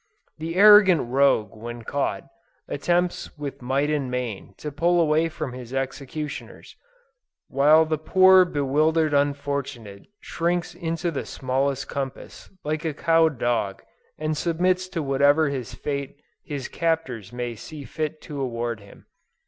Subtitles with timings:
[0.39, 2.25] The arrant rogue when caught,
[2.67, 6.75] attempts with might and main, to pull away from his executioners,
[7.49, 13.83] while the poor bewildered unfortunate shrinks into the smallest compass, like a cowed dog,
[14.17, 19.05] and submits to whatever fate his captors may see fit to award him.